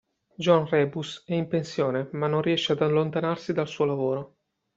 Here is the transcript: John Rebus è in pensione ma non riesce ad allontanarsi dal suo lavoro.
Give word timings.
John 0.35 0.65
Rebus 0.67 1.21
è 1.27 1.35
in 1.35 1.47
pensione 1.47 2.09
ma 2.13 2.25
non 2.25 2.41
riesce 2.41 2.71
ad 2.71 2.81
allontanarsi 2.81 3.53
dal 3.53 3.67
suo 3.67 3.85
lavoro. 3.85 4.35